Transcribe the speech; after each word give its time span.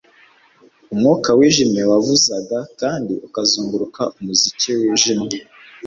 Umwuka 0.93 1.29
wijimye 1.37 1.81
wavuzaga 1.91 2.57
kandi 2.81 3.13
ukazunguruka 3.27 4.01
umuziki 4.19 4.69
wijimye 4.79 5.37